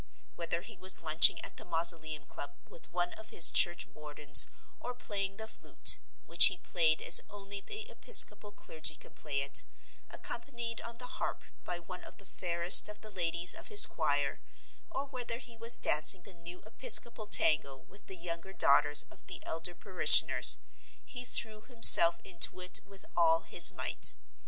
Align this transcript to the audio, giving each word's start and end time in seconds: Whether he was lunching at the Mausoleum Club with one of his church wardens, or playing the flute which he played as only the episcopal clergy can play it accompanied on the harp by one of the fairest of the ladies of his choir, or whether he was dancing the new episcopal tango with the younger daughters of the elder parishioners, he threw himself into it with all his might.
Whether 0.35 0.61
he 0.63 0.75
was 0.77 1.03
lunching 1.03 1.39
at 1.41 1.57
the 1.57 1.63
Mausoleum 1.63 2.25
Club 2.25 2.55
with 2.67 2.91
one 2.91 3.13
of 3.13 3.29
his 3.29 3.51
church 3.51 3.85
wardens, 3.85 4.47
or 4.79 4.95
playing 4.95 5.37
the 5.37 5.47
flute 5.47 5.99
which 6.25 6.45
he 6.47 6.57
played 6.57 7.03
as 7.03 7.21
only 7.29 7.61
the 7.61 7.87
episcopal 7.87 8.51
clergy 8.51 8.95
can 8.95 9.13
play 9.13 9.41
it 9.43 9.63
accompanied 10.09 10.81
on 10.81 10.97
the 10.97 11.05
harp 11.05 11.43
by 11.63 11.77
one 11.77 12.03
of 12.03 12.17
the 12.17 12.25
fairest 12.25 12.89
of 12.89 13.01
the 13.01 13.11
ladies 13.11 13.53
of 13.53 13.67
his 13.67 13.85
choir, 13.85 14.41
or 14.89 15.05
whether 15.05 15.37
he 15.37 15.55
was 15.55 15.77
dancing 15.77 16.23
the 16.23 16.33
new 16.33 16.63
episcopal 16.63 17.27
tango 17.27 17.77
with 17.77 18.07
the 18.07 18.17
younger 18.17 18.53
daughters 18.53 19.03
of 19.11 19.27
the 19.27 19.39
elder 19.45 19.75
parishioners, 19.75 20.57
he 21.05 21.23
threw 21.23 21.61
himself 21.61 22.19
into 22.23 22.59
it 22.59 22.81
with 22.87 23.05
all 23.15 23.41
his 23.41 23.71
might. 23.71 24.15